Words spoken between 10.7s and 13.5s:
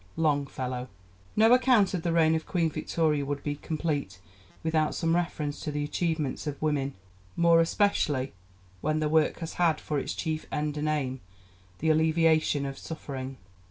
and aim the alleviation of suffering.